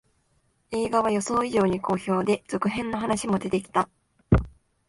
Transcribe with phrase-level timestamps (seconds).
[0.71, 3.87] 映画は予想以上に好評で、続編の話も出てきた